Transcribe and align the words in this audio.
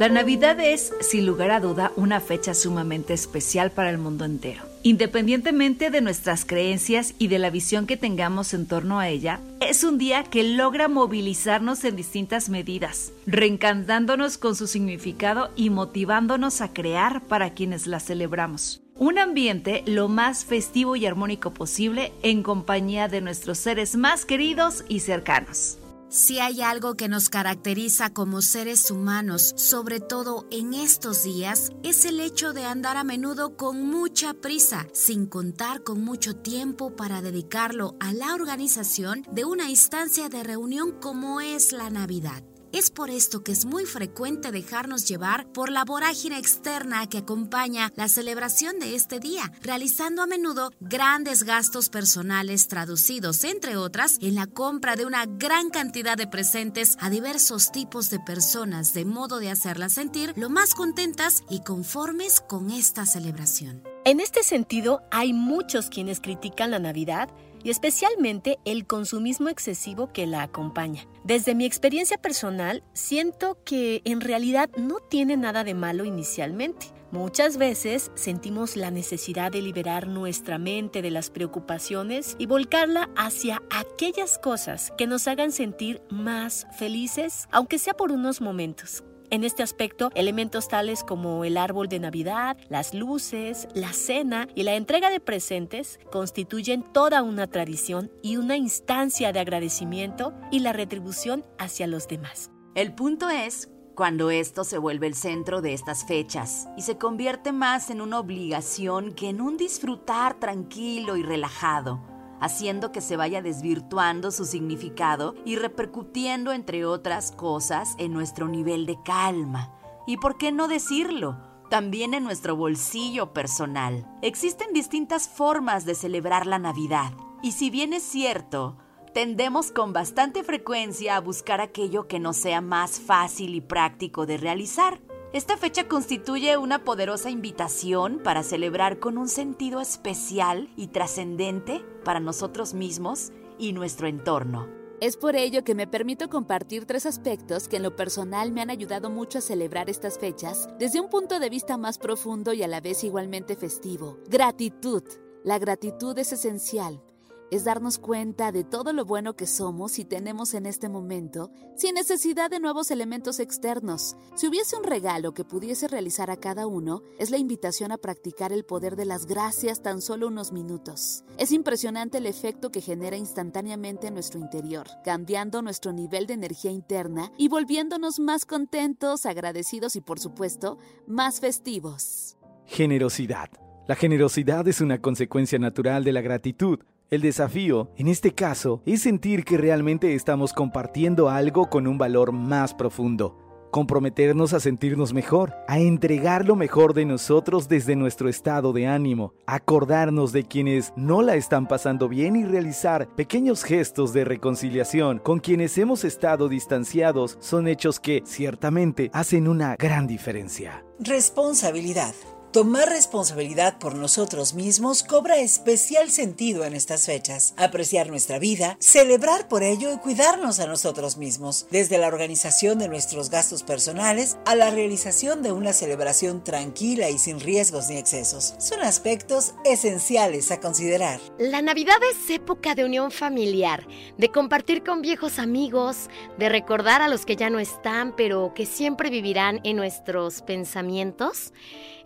La 0.00 0.08
Navidad 0.08 0.58
es, 0.60 0.94
sin 1.02 1.26
lugar 1.26 1.50
a 1.50 1.60
duda, 1.60 1.92
una 1.94 2.20
fecha 2.20 2.54
sumamente 2.54 3.12
especial 3.12 3.70
para 3.70 3.90
el 3.90 3.98
mundo 3.98 4.24
entero. 4.24 4.62
Independientemente 4.82 5.90
de 5.90 6.00
nuestras 6.00 6.46
creencias 6.46 7.14
y 7.18 7.28
de 7.28 7.38
la 7.38 7.50
visión 7.50 7.86
que 7.86 7.98
tengamos 7.98 8.54
en 8.54 8.66
torno 8.66 8.98
a 8.98 9.10
ella, 9.10 9.40
es 9.60 9.84
un 9.84 9.98
día 9.98 10.24
que 10.24 10.42
logra 10.42 10.88
movilizarnos 10.88 11.84
en 11.84 11.96
distintas 11.96 12.48
medidas, 12.48 13.12
reencantándonos 13.26 14.38
con 14.38 14.56
su 14.56 14.68
significado 14.68 15.50
y 15.54 15.68
motivándonos 15.68 16.62
a 16.62 16.72
crear 16.72 17.22
para 17.26 17.52
quienes 17.52 17.86
la 17.86 18.00
celebramos. 18.00 18.80
Un 18.96 19.18
ambiente 19.18 19.82
lo 19.84 20.08
más 20.08 20.46
festivo 20.46 20.96
y 20.96 21.04
armónico 21.04 21.52
posible 21.52 22.14
en 22.22 22.42
compañía 22.42 23.08
de 23.08 23.20
nuestros 23.20 23.58
seres 23.58 23.96
más 23.96 24.24
queridos 24.24 24.82
y 24.88 25.00
cercanos. 25.00 25.76
Si 26.10 26.40
hay 26.40 26.60
algo 26.60 26.96
que 26.96 27.08
nos 27.08 27.28
caracteriza 27.28 28.10
como 28.10 28.42
seres 28.42 28.90
humanos, 28.90 29.52
sobre 29.54 30.00
todo 30.00 30.44
en 30.50 30.74
estos 30.74 31.22
días, 31.22 31.70
es 31.84 32.04
el 32.04 32.18
hecho 32.18 32.52
de 32.52 32.64
andar 32.64 32.96
a 32.96 33.04
menudo 33.04 33.56
con 33.56 33.80
mucha 33.86 34.34
prisa, 34.34 34.88
sin 34.92 35.26
contar 35.26 35.84
con 35.84 36.00
mucho 36.02 36.34
tiempo 36.34 36.96
para 36.96 37.22
dedicarlo 37.22 37.94
a 38.00 38.12
la 38.12 38.34
organización 38.34 39.24
de 39.30 39.44
una 39.44 39.70
instancia 39.70 40.28
de 40.28 40.42
reunión 40.42 40.90
como 41.00 41.40
es 41.40 41.70
la 41.70 41.90
Navidad. 41.90 42.42
Es 42.72 42.90
por 42.90 43.10
esto 43.10 43.42
que 43.42 43.50
es 43.50 43.64
muy 43.64 43.84
frecuente 43.84 44.52
dejarnos 44.52 45.04
llevar 45.04 45.50
por 45.52 45.70
la 45.70 45.84
vorágine 45.84 46.38
externa 46.38 47.08
que 47.08 47.18
acompaña 47.18 47.92
la 47.96 48.08
celebración 48.08 48.78
de 48.78 48.94
este 48.94 49.18
día, 49.18 49.50
realizando 49.60 50.22
a 50.22 50.28
menudo 50.28 50.70
grandes 50.78 51.42
gastos 51.42 51.88
personales 51.88 52.68
traducidos, 52.68 53.42
entre 53.42 53.76
otras, 53.76 54.18
en 54.20 54.36
la 54.36 54.46
compra 54.46 54.94
de 54.94 55.04
una 55.04 55.26
gran 55.26 55.70
cantidad 55.70 56.16
de 56.16 56.28
presentes 56.28 56.96
a 57.00 57.10
diversos 57.10 57.72
tipos 57.72 58.08
de 58.08 58.20
personas, 58.20 58.94
de 58.94 59.04
modo 59.04 59.40
de 59.40 59.50
hacerlas 59.50 59.94
sentir 59.94 60.32
lo 60.36 60.48
más 60.48 60.76
contentas 60.76 61.42
y 61.50 61.64
conformes 61.64 62.40
con 62.40 62.70
esta 62.70 63.04
celebración. 63.04 63.82
En 64.04 64.20
este 64.20 64.44
sentido, 64.44 65.02
hay 65.10 65.32
muchos 65.32 65.90
quienes 65.90 66.20
critican 66.20 66.70
la 66.70 66.78
Navidad 66.78 67.30
y 67.62 67.70
especialmente 67.70 68.58
el 68.64 68.86
consumismo 68.86 69.48
excesivo 69.48 70.12
que 70.12 70.26
la 70.26 70.42
acompaña. 70.42 71.06
Desde 71.24 71.54
mi 71.54 71.64
experiencia 71.64 72.18
personal, 72.18 72.82
siento 72.92 73.58
que 73.64 74.02
en 74.04 74.20
realidad 74.20 74.70
no 74.76 74.98
tiene 75.00 75.36
nada 75.36 75.64
de 75.64 75.74
malo 75.74 76.04
inicialmente. 76.04 76.86
Muchas 77.12 77.56
veces 77.56 78.12
sentimos 78.14 78.76
la 78.76 78.92
necesidad 78.92 79.50
de 79.50 79.62
liberar 79.62 80.06
nuestra 80.06 80.58
mente 80.58 81.02
de 81.02 81.10
las 81.10 81.28
preocupaciones 81.30 82.36
y 82.38 82.46
volcarla 82.46 83.10
hacia 83.16 83.60
aquellas 83.70 84.38
cosas 84.38 84.92
que 84.96 85.08
nos 85.08 85.26
hagan 85.26 85.50
sentir 85.50 86.00
más 86.08 86.68
felices, 86.78 87.48
aunque 87.50 87.78
sea 87.78 87.94
por 87.94 88.12
unos 88.12 88.40
momentos. 88.40 89.02
En 89.30 89.44
este 89.44 89.62
aspecto, 89.62 90.10
elementos 90.16 90.66
tales 90.66 91.04
como 91.04 91.44
el 91.44 91.56
árbol 91.56 91.88
de 91.88 92.00
Navidad, 92.00 92.56
las 92.68 92.94
luces, 92.94 93.68
la 93.74 93.92
cena 93.92 94.48
y 94.56 94.64
la 94.64 94.74
entrega 94.74 95.08
de 95.08 95.20
presentes 95.20 96.00
constituyen 96.10 96.82
toda 96.82 97.22
una 97.22 97.46
tradición 97.46 98.10
y 98.22 98.38
una 98.38 98.56
instancia 98.56 99.32
de 99.32 99.38
agradecimiento 99.38 100.34
y 100.50 100.58
la 100.58 100.72
retribución 100.72 101.44
hacia 101.58 101.86
los 101.86 102.08
demás. 102.08 102.50
El 102.74 102.92
punto 102.92 103.30
es 103.30 103.70
cuando 103.94 104.32
esto 104.32 104.64
se 104.64 104.78
vuelve 104.78 105.06
el 105.06 105.14
centro 105.14 105.60
de 105.60 105.74
estas 105.74 106.04
fechas 106.06 106.66
y 106.76 106.82
se 106.82 106.98
convierte 106.98 107.52
más 107.52 107.90
en 107.90 108.00
una 108.00 108.18
obligación 108.18 109.12
que 109.12 109.28
en 109.28 109.40
un 109.40 109.56
disfrutar 109.56 110.40
tranquilo 110.40 111.16
y 111.16 111.22
relajado 111.22 112.09
haciendo 112.40 112.92
que 112.92 113.00
se 113.00 113.16
vaya 113.16 113.42
desvirtuando 113.42 114.30
su 114.30 114.44
significado 114.44 115.34
y 115.44 115.56
repercutiendo, 115.56 116.52
entre 116.52 116.84
otras 116.84 117.32
cosas, 117.32 117.94
en 117.98 118.12
nuestro 118.12 118.48
nivel 118.48 118.86
de 118.86 118.98
calma. 119.02 119.72
¿Y 120.06 120.16
por 120.16 120.38
qué 120.38 120.52
no 120.52 120.68
decirlo? 120.68 121.38
También 121.68 122.14
en 122.14 122.24
nuestro 122.24 122.56
bolsillo 122.56 123.32
personal. 123.32 124.06
Existen 124.22 124.72
distintas 124.72 125.28
formas 125.28 125.84
de 125.84 125.94
celebrar 125.94 126.46
la 126.46 126.58
Navidad. 126.58 127.12
Y 127.42 127.52
si 127.52 127.70
bien 127.70 127.92
es 127.92 128.02
cierto, 128.02 128.76
tendemos 129.14 129.70
con 129.70 129.92
bastante 129.92 130.42
frecuencia 130.42 131.16
a 131.16 131.20
buscar 131.20 131.60
aquello 131.60 132.08
que 132.08 132.18
nos 132.18 132.36
sea 132.36 132.60
más 132.60 133.00
fácil 133.00 133.54
y 133.54 133.60
práctico 133.60 134.26
de 134.26 134.36
realizar. 134.36 135.00
Esta 135.32 135.56
fecha 135.56 135.86
constituye 135.86 136.56
una 136.56 136.82
poderosa 136.82 137.30
invitación 137.30 138.20
para 138.24 138.42
celebrar 138.42 138.98
con 138.98 139.16
un 139.16 139.28
sentido 139.28 139.80
especial 139.80 140.72
y 140.76 140.88
trascendente 140.88 141.84
para 142.04 142.18
nosotros 142.18 142.74
mismos 142.74 143.30
y 143.56 143.72
nuestro 143.72 144.08
entorno. 144.08 144.66
Es 145.00 145.16
por 145.16 145.36
ello 145.36 145.62
que 145.62 145.76
me 145.76 145.86
permito 145.86 146.28
compartir 146.28 146.84
tres 146.84 147.06
aspectos 147.06 147.68
que 147.68 147.76
en 147.76 147.84
lo 147.84 147.94
personal 147.94 148.50
me 148.50 148.60
han 148.60 148.70
ayudado 148.70 149.08
mucho 149.08 149.38
a 149.38 149.40
celebrar 149.40 149.88
estas 149.88 150.18
fechas 150.18 150.68
desde 150.80 151.00
un 151.00 151.08
punto 151.08 151.38
de 151.38 151.48
vista 151.48 151.76
más 151.76 151.98
profundo 151.98 152.52
y 152.52 152.64
a 152.64 152.68
la 152.68 152.80
vez 152.80 153.04
igualmente 153.04 153.54
festivo. 153.54 154.18
Gratitud. 154.28 155.04
La 155.44 155.60
gratitud 155.60 156.18
es 156.18 156.32
esencial 156.32 157.04
es 157.50 157.64
darnos 157.64 157.98
cuenta 157.98 158.52
de 158.52 158.64
todo 158.64 158.92
lo 158.92 159.04
bueno 159.04 159.34
que 159.34 159.46
somos 159.46 159.98
y 159.98 160.04
tenemos 160.04 160.54
en 160.54 160.66
este 160.66 160.88
momento, 160.88 161.50
sin 161.76 161.94
necesidad 161.94 162.50
de 162.50 162.60
nuevos 162.60 162.90
elementos 162.90 163.40
externos. 163.40 164.16
Si 164.36 164.46
hubiese 164.46 164.76
un 164.76 164.84
regalo 164.84 165.34
que 165.34 165.44
pudiese 165.44 165.88
realizar 165.88 166.30
a 166.30 166.36
cada 166.36 166.66
uno, 166.66 167.02
es 167.18 167.30
la 167.30 167.38
invitación 167.38 167.92
a 167.92 167.98
practicar 167.98 168.52
el 168.52 168.64
poder 168.64 168.96
de 168.96 169.04
las 169.04 169.26
gracias 169.26 169.82
tan 169.82 170.00
solo 170.00 170.28
unos 170.28 170.52
minutos. 170.52 171.24
Es 171.38 171.52
impresionante 171.52 172.18
el 172.18 172.26
efecto 172.26 172.70
que 172.70 172.80
genera 172.80 173.16
instantáneamente 173.16 174.06
en 174.06 174.14
nuestro 174.14 174.40
interior, 174.40 174.86
cambiando 175.04 175.62
nuestro 175.62 175.92
nivel 175.92 176.26
de 176.26 176.34
energía 176.34 176.70
interna 176.70 177.32
y 177.36 177.48
volviéndonos 177.48 178.20
más 178.20 178.44
contentos, 178.44 179.26
agradecidos 179.26 179.96
y 179.96 180.00
por 180.00 180.20
supuesto, 180.20 180.78
más 181.06 181.40
festivos. 181.40 182.36
Generosidad. 182.66 183.50
La 183.88 183.96
generosidad 183.96 184.68
es 184.68 184.80
una 184.80 185.00
consecuencia 185.00 185.58
natural 185.58 186.04
de 186.04 186.12
la 186.12 186.20
gratitud 186.20 186.78
el 187.10 187.22
desafío, 187.22 187.90
en 187.96 188.08
este 188.08 188.32
caso, 188.32 188.82
es 188.86 189.02
sentir 189.02 189.44
que 189.44 189.58
realmente 189.58 190.14
estamos 190.14 190.52
compartiendo 190.52 191.28
algo 191.28 191.68
con 191.68 191.86
un 191.86 191.98
valor 191.98 192.32
más 192.32 192.72
profundo. 192.72 193.36
Comprometernos 193.72 194.52
a 194.52 194.58
sentirnos 194.58 195.12
mejor, 195.12 195.54
a 195.68 195.78
entregar 195.78 196.44
lo 196.44 196.56
mejor 196.56 196.92
de 196.92 197.04
nosotros 197.04 197.68
desde 197.68 197.94
nuestro 197.94 198.28
estado 198.28 198.72
de 198.72 198.88
ánimo, 198.88 199.32
acordarnos 199.46 200.32
de 200.32 200.44
quienes 200.44 200.92
no 200.96 201.22
la 201.22 201.36
están 201.36 201.68
pasando 201.68 202.08
bien 202.08 202.34
y 202.34 202.44
realizar 202.44 203.08
pequeños 203.14 203.62
gestos 203.62 204.12
de 204.12 204.24
reconciliación 204.24 205.18
con 205.18 205.38
quienes 205.38 205.78
hemos 205.78 206.04
estado 206.04 206.48
distanciados 206.48 207.38
son 207.40 207.68
hechos 207.68 208.00
que 208.00 208.22
ciertamente 208.24 209.10
hacen 209.12 209.46
una 209.46 209.76
gran 209.76 210.08
diferencia. 210.08 210.84
Responsabilidad. 210.98 212.14
Tomar 212.52 212.88
responsabilidad 212.88 213.78
por 213.78 213.94
nosotros 213.94 214.54
mismos 214.54 215.04
cobra 215.04 215.38
especial 215.38 216.10
sentido 216.10 216.64
en 216.64 216.74
estas 216.74 217.06
fechas. 217.06 217.54
Apreciar 217.56 218.08
nuestra 218.08 218.40
vida, 218.40 218.76
celebrar 218.80 219.46
por 219.46 219.62
ello 219.62 219.94
y 219.94 219.98
cuidarnos 219.98 220.58
a 220.58 220.66
nosotros 220.66 221.16
mismos, 221.16 221.68
desde 221.70 221.96
la 221.96 222.08
organización 222.08 222.80
de 222.80 222.88
nuestros 222.88 223.30
gastos 223.30 223.62
personales 223.62 224.36
a 224.46 224.56
la 224.56 224.70
realización 224.70 225.44
de 225.44 225.52
una 225.52 225.72
celebración 225.72 226.42
tranquila 226.42 227.08
y 227.08 227.18
sin 227.18 227.38
riesgos 227.38 227.88
ni 227.88 227.98
excesos. 227.98 228.56
Son 228.58 228.80
aspectos 228.80 229.54
esenciales 229.64 230.50
a 230.50 230.58
considerar. 230.58 231.20
La 231.38 231.62
Navidad 231.62 231.98
es 232.10 232.30
época 232.30 232.74
de 232.74 232.84
unión 232.84 233.12
familiar, 233.12 233.86
de 234.18 234.28
compartir 234.28 234.82
con 234.82 235.02
viejos 235.02 235.38
amigos, 235.38 236.10
de 236.36 236.48
recordar 236.48 237.00
a 237.00 237.06
los 237.06 237.24
que 237.24 237.36
ya 237.36 237.48
no 237.48 237.60
están, 237.60 238.16
pero 238.16 238.54
que 238.56 238.66
siempre 238.66 239.08
vivirán 239.08 239.60
en 239.62 239.76
nuestros 239.76 240.42
pensamientos. 240.42 241.52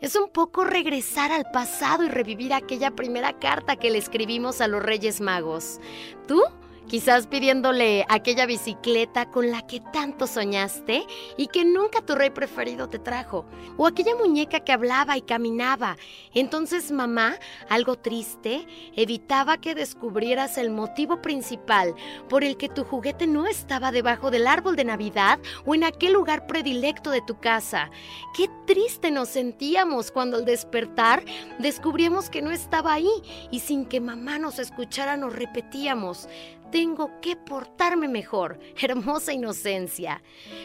Es 0.03 0.17
un 0.17 0.34
poco 0.35 0.65
regresar 0.65 1.31
al 1.31 1.45
pasado 1.53 2.05
y 2.05 2.09
revivir 2.09 2.53
aquella 2.53 2.91
primera 2.91 3.39
carta 3.39 3.77
que 3.77 3.91
le 3.91 3.99
escribimos 3.99 4.61
a 4.61 4.67
los 4.67 4.83
Reyes 4.83 5.21
Magos. 5.21 5.81
¿Tú? 6.27 6.43
Quizás 6.89 7.27
pidiéndole 7.27 8.05
aquella 8.09 8.47
bicicleta 8.47 9.31
con 9.31 9.51
la 9.51 9.67
que 9.67 9.81
tanto 9.93 10.27
soñaste 10.27 11.05
y 11.37 11.49
que 11.49 11.65
nunca 11.65 12.03
tu 12.03 12.15
rey 12.15 12.31
preferido 12.31 12.89
te 12.89 12.99
trajo, 12.99 13.47
o 13.77 13.87
aquella 13.87 14.15
muñeca 14.15 14.61
que 14.61 14.73
hablaba 14.73 15.17
y 15.17 15.23
caminaba. 15.23 15.97
Entonces 16.35 16.93
mamá, 16.93 17.37
algo 17.69 17.97
triste, 17.97 18.67
evitaba 18.97 19.59
que 19.59 19.75
descubrieras 19.75 20.59
el 20.59 20.71
motivo 20.71 21.21
principal 21.23 21.95
por 22.29 22.45
el 22.45 22.57
que 22.57 22.69
tu 22.69 22.85
juguete 22.85 23.27
no 23.27 23.47
estaba 23.47 23.93
debajo 23.93 24.31
del 24.31 24.47
árbol 24.47 24.77
de 24.77 24.85
Navidad 24.85 25.39
o 25.65 25.75
en 25.75 25.85
aquel 25.85 26.13
lugar 26.13 26.47
predilecto 26.47 27.11
de 27.11 27.23
tu 27.23 27.39
casa. 27.39 27.91
Qué 28.37 28.49
triste 28.67 29.11
nos 29.11 29.29
sentíamos 29.29 30.11
cuando 30.11 30.37
al 30.37 30.45
despertar 30.45 31.25
descubríamos 31.59 32.31
que 32.31 32.43
no 32.43 32.51
estaba 32.51 32.93
ahí 32.93 33.11
y 33.51 33.61
sin 33.61 33.87
que 33.87 34.01
mamá 34.01 34.39
nos 34.39 34.59
escuchara 34.59 35.17
nos 35.17 35.35
repetíamos, 35.35 36.29
tengo 36.75 37.21
que 37.21 37.37
portarme 37.37 38.09
mejor. 38.09 38.59
Hermosa 38.83 39.33
inocencia. 39.33 40.25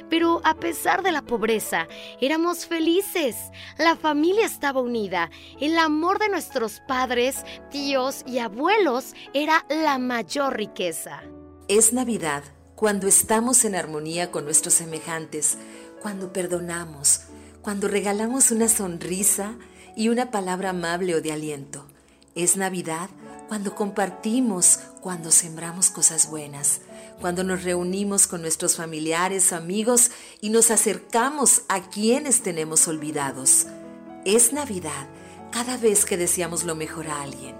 Pero 0.09 0.41
a 0.43 0.55
pesar 0.55 1.03
de 1.03 1.11
la 1.11 1.21
pobreza, 1.21 1.87
éramos 2.19 2.65
felices. 2.65 3.35
La 3.77 3.95
familia 3.95 4.47
estaba 4.47 4.81
unida. 4.81 5.29
El 5.61 5.77
amor 5.77 6.17
de 6.17 6.29
nuestros 6.29 6.81
padres, 6.87 7.45
tíos 7.69 8.23
y 8.25 8.39
abuelos 8.39 9.13
era 9.35 9.63
la 9.69 9.99
mayor 9.99 10.57
riqueza. 10.57 11.21
Es 11.67 11.93
Navidad 11.93 12.43
cuando 12.73 13.05
estamos 13.07 13.63
en 13.63 13.75
armonía 13.75 14.31
con 14.31 14.45
nuestros 14.45 14.73
semejantes 14.73 15.59
cuando 16.01 16.33
perdonamos, 16.33 17.25
cuando 17.61 17.87
regalamos 17.87 18.49
una 18.49 18.67
sonrisa 18.67 19.53
y 19.95 20.09
una 20.09 20.31
palabra 20.31 20.71
amable 20.71 21.13
o 21.13 21.21
de 21.21 21.33
aliento. 21.33 21.85
Es 22.33 22.57
Navidad 22.57 23.11
cuando 23.49 23.75
compartimos, 23.75 24.79
cuando 25.01 25.31
sembramos 25.31 25.89
cosas 25.89 26.29
buenas, 26.29 26.81
cuando 27.21 27.43
nos 27.43 27.63
reunimos 27.63 28.27
con 28.27 28.41
nuestros 28.41 28.75
familiares, 28.75 29.53
amigos 29.53 30.11
y 30.41 30.49
nos 30.49 30.71
acercamos 30.71 31.61
a 31.69 31.89
quienes 31.89 32.41
tenemos 32.41 32.87
olvidados. 32.87 33.67
Es 34.25 34.51
Navidad 34.51 35.07
cada 35.51 35.77
vez 35.77 36.05
que 36.05 36.17
deseamos 36.17 36.63
lo 36.63 36.75
mejor 36.75 37.07
a 37.07 37.21
alguien, 37.21 37.55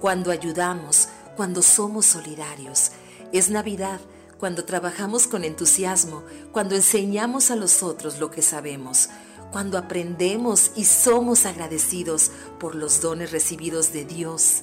cuando 0.00 0.30
ayudamos, 0.30 1.08
cuando 1.36 1.62
somos 1.62 2.06
solidarios. 2.06 2.92
Es 3.32 3.50
Navidad 3.50 4.00
cuando 4.38 4.64
trabajamos 4.64 5.26
con 5.26 5.44
entusiasmo, 5.44 6.22
cuando 6.52 6.74
enseñamos 6.74 7.50
a 7.50 7.56
los 7.56 7.82
otros 7.82 8.18
lo 8.18 8.30
que 8.30 8.42
sabemos, 8.42 9.08
cuando 9.50 9.78
aprendemos 9.78 10.72
y 10.76 10.84
somos 10.84 11.46
agradecidos 11.46 12.30
por 12.58 12.74
los 12.74 13.00
dones 13.00 13.32
recibidos 13.32 13.92
de 13.92 14.04
Dios. 14.04 14.62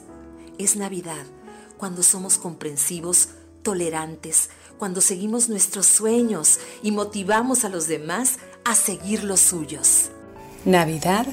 Es 0.57 0.75
Navidad 0.75 1.25
cuando 1.81 2.03
somos 2.03 2.37
comprensivos, 2.37 3.29
tolerantes, 3.63 4.51
cuando 4.77 5.01
seguimos 5.01 5.49
nuestros 5.49 5.87
sueños 5.87 6.59
y 6.83 6.91
motivamos 6.91 7.65
a 7.65 7.69
los 7.69 7.87
demás 7.87 8.37
a 8.65 8.75
seguir 8.75 9.23
los 9.23 9.39
suyos. 9.39 10.11
Navidad 10.63 11.25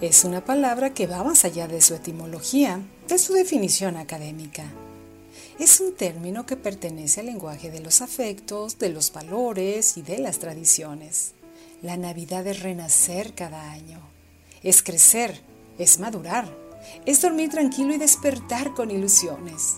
es 0.00 0.22
una 0.22 0.44
palabra 0.44 0.94
que 0.94 1.08
va 1.08 1.24
más 1.24 1.44
allá 1.44 1.66
de 1.66 1.80
su 1.80 1.96
etimología, 1.96 2.80
de 3.08 3.18
su 3.18 3.32
definición 3.32 3.96
académica. 3.96 4.62
Es 5.58 5.80
un 5.80 5.96
término 5.96 6.46
que 6.46 6.56
pertenece 6.56 7.18
al 7.18 7.26
lenguaje 7.26 7.72
de 7.72 7.80
los 7.80 8.02
afectos, 8.02 8.78
de 8.78 8.90
los 8.90 9.12
valores 9.12 9.96
y 9.96 10.02
de 10.02 10.18
las 10.18 10.38
tradiciones. 10.38 11.32
La 11.82 11.96
Navidad 11.96 12.46
es 12.46 12.60
renacer 12.60 13.34
cada 13.34 13.72
año, 13.72 13.98
es 14.62 14.80
crecer, 14.80 15.40
es 15.76 15.98
madurar, 15.98 16.61
es 17.06 17.20
dormir 17.20 17.50
tranquilo 17.50 17.94
y 17.94 17.98
despertar 17.98 18.74
con 18.74 18.90
ilusiones. 18.90 19.76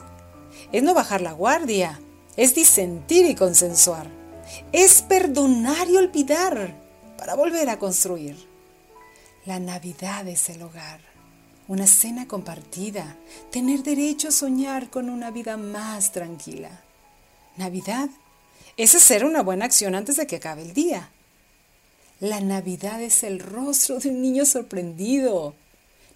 Es 0.72 0.82
no 0.82 0.94
bajar 0.94 1.20
la 1.20 1.32
guardia, 1.32 2.00
es 2.36 2.54
disentir 2.54 3.26
y 3.26 3.34
consensuar, 3.34 4.08
es 4.72 5.02
perdonar 5.02 5.88
y 5.88 5.96
olvidar 5.96 6.74
para 7.18 7.34
volver 7.34 7.68
a 7.68 7.78
construir. 7.78 8.36
La 9.46 9.58
Navidad 9.58 10.26
es 10.26 10.48
el 10.48 10.62
hogar, 10.62 11.00
una 11.68 11.86
cena 11.86 12.26
compartida, 12.26 13.16
tener 13.50 13.82
derecho 13.82 14.28
a 14.28 14.32
soñar 14.32 14.90
con 14.90 15.10
una 15.10 15.30
vida 15.30 15.56
más 15.56 16.12
tranquila. 16.12 16.82
Navidad 17.56 18.08
es 18.76 18.94
hacer 18.94 19.24
una 19.24 19.42
buena 19.42 19.66
acción 19.66 19.94
antes 19.94 20.16
de 20.16 20.26
que 20.26 20.36
acabe 20.36 20.62
el 20.62 20.74
día. 20.74 21.10
La 22.20 22.40
Navidad 22.40 23.00
es 23.02 23.22
el 23.22 23.38
rostro 23.38 23.98
de 23.98 24.08
un 24.08 24.22
niño 24.22 24.44
sorprendido. 24.44 25.54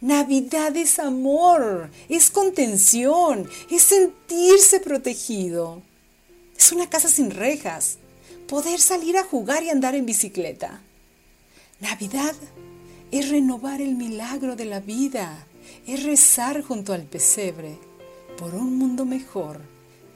Navidad 0.01 0.77
es 0.77 1.01
amor, 1.01 1.91
es 2.09 2.31
contención, 2.31 3.49
es 3.69 3.83
sentirse 3.83 4.79
protegido. 4.79 5.83
Es 6.57 6.71
una 6.71 6.89
casa 6.89 7.09
sin 7.09 7.33
rejas, 7.33 7.99
poder 8.47 8.79
salir 8.79 9.17
a 9.17 9.25
jugar 9.25 9.65
y 9.65 9.71
andar 9.71 9.97
en 9.97 10.07
bicicleta. 10.07 10.81
Navidad 11.81 12.35
es 13.11 13.29
renovar 13.29 13.81
el 13.81 13.97
milagro 13.97 14.55
de 14.55 14.67
la 14.67 14.79
vida, 14.79 15.47
es 15.87 16.05
rezar 16.05 16.63
junto 16.63 16.93
al 16.93 17.03
pesebre 17.03 17.77
por 18.39 18.55
un 18.55 18.79
mundo 18.79 19.05
mejor 19.05 19.61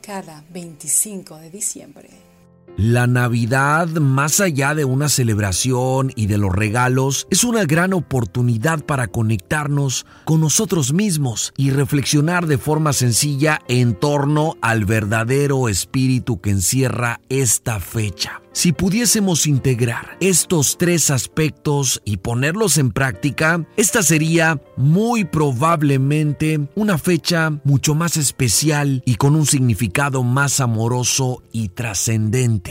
cada 0.01 0.45
25 0.51 1.39
de 1.39 1.51
diciembre. 1.51 2.32
La 2.79 3.07
Navidad, 3.07 3.89
más 3.89 4.41
allá 4.41 4.75
de 4.75 4.87
una 4.87 5.11
celebración 5.11 6.11
y 6.17 6.27
de 6.27 6.39
los 6.39 6.55
regalos, 6.55 7.27
es 7.31 7.45
una 7.45 7.65
gran 7.65 7.93
oportunidad 7.93 8.85
para 8.85 9.09
conectarnos 9.09 10.07
con 10.25 10.41
nosotros 10.41 10.95
mismos 10.95 11.53
y 11.59 11.71
reflexionar 11.71 12.47
de 12.47 12.57
forma 12.57 12.95
sencilla 12.95 13.61
en 13.69 13.95
torno 13.95 14.57
al 14.63 14.87
verdadero 14.87 15.69
espíritu 15.69 16.41
que 16.41 16.51
encierra 16.51 17.21
esta 17.29 17.79
fecha. 17.79 18.43
Si 18.55 18.73
pudiésemos 18.73 19.47
integrar 19.47 20.19
estos 20.21 20.77
tres 20.77 21.11
aspectos 21.11 22.03
y 22.05 22.19
ponerlos 22.19 22.77
en 22.77 22.91
práctica, 22.91 23.67
esta 23.79 24.03
sería 24.03 24.61
muy 24.77 25.25
probablemente 25.25 26.69
una 26.75 26.99
fecha 26.99 27.51
mucho 27.65 27.95
más 27.95 28.19
especial 28.19 29.03
y 29.07 29.15
con 29.15 29.37
un 29.37 29.47
significado 29.47 30.23
más 30.23 30.61
amoroso 30.61 31.43
y 31.51 31.71
trascendente. 31.71 32.62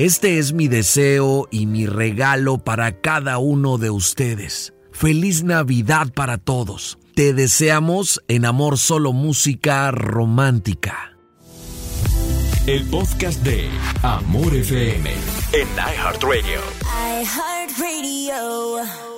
Este 0.00 0.38
es 0.38 0.54
mi 0.54 0.66
deseo 0.66 1.46
y 1.50 1.66
mi 1.66 1.84
regalo 1.84 2.56
para 2.56 3.02
cada 3.02 3.36
uno 3.36 3.76
de 3.76 3.90
ustedes. 3.90 4.72
Feliz 4.92 5.42
Navidad 5.42 6.10
para 6.14 6.38
todos. 6.38 6.98
Te 7.14 7.34
deseamos 7.34 8.22
en 8.26 8.46
Amor 8.46 8.78
Solo 8.78 9.12
Música 9.12 9.90
Romántica. 9.90 11.18
El 12.66 12.86
podcast 12.88 13.42
de 13.42 13.68
Amor 14.00 14.54
FM 14.54 15.10
en 15.52 15.68
iHeartRadio. 15.68 16.60
iHeartRadio. 17.20 19.09